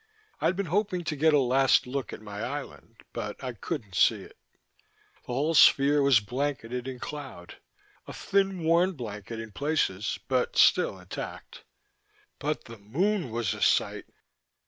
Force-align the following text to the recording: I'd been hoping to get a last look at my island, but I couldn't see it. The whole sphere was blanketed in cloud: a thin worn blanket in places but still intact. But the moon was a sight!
I'd 0.39 0.55
been 0.55 0.65
hoping 0.65 1.03
to 1.03 1.15
get 1.15 1.31
a 1.31 1.37
last 1.39 1.85
look 1.85 2.11
at 2.11 2.23
my 2.23 2.41
island, 2.41 3.03
but 3.13 3.35
I 3.43 3.53
couldn't 3.53 3.93
see 3.93 4.23
it. 4.23 4.35
The 5.27 5.33
whole 5.33 5.53
sphere 5.53 6.01
was 6.01 6.19
blanketed 6.19 6.87
in 6.87 6.97
cloud: 6.97 7.57
a 8.07 8.13
thin 8.13 8.63
worn 8.63 8.93
blanket 8.93 9.39
in 9.39 9.51
places 9.51 10.17
but 10.27 10.57
still 10.57 10.99
intact. 10.99 11.65
But 12.39 12.63
the 12.63 12.79
moon 12.79 13.29
was 13.29 13.53
a 13.53 13.61
sight! 13.61 14.05